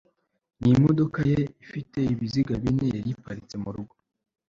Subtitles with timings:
[0.61, 3.95] n'imodoka ye ifite ibiziga bine yari iparitse murugo